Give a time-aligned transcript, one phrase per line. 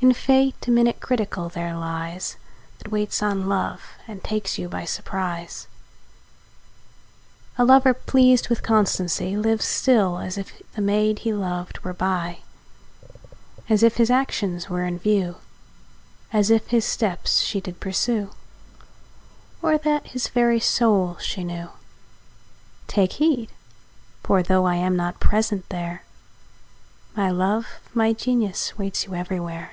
[0.00, 2.36] In Fate a minute critical there lies,
[2.78, 5.66] That waits on love, and takes you by surprise.
[7.58, 12.38] A lover pleased with constancy, Lives still as if the maid he loved were by:
[13.68, 15.38] As if his actions were in view,
[16.32, 18.30] As if his steps she did pursue;
[19.62, 21.70] Or that his very soul she knew.
[22.86, 23.48] Take heed;
[24.22, 26.04] for though I am not present there,
[27.16, 29.72] My love, my Genius waits you everywhere.